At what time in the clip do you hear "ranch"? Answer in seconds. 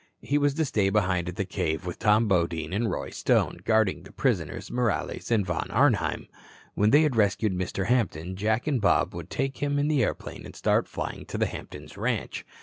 11.95-12.43